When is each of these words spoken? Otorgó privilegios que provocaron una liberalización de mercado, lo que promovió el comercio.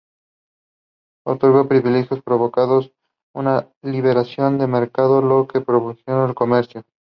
Otorgó 1.27 1.67
privilegios 1.67 2.21
que 2.21 2.23
provocaron 2.23 2.91
una 3.35 3.69
liberalización 3.83 4.57
de 4.57 4.65
mercado, 4.65 5.21
lo 5.21 5.47
que 5.47 5.61
promovió 5.61 6.25
el 6.27 6.33
comercio. 6.33 6.81